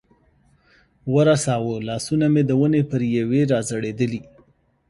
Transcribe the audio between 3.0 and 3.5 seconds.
یوې